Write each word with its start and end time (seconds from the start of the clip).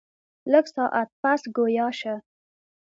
لږ 0.51 0.65
ساعت 0.75 1.09
پس 1.21 1.41
ګویا 1.55 1.87
شۀ 1.99 2.13
ـ 2.19 2.23